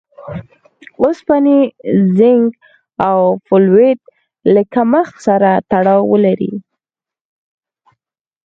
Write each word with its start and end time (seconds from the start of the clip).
اوسپنې، 1.03 1.59
زېنک 2.15 2.51
او 3.07 3.19
فولېټ 3.47 3.99
له 4.53 4.61
کمښت 4.73 5.15
سره 5.27 5.49
تړاو 5.71 6.11
لري. 6.25 6.53